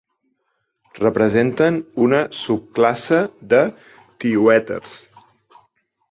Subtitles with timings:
[0.99, 3.19] Representen una subclasse
[3.51, 3.59] de
[4.25, 4.95] tioèters.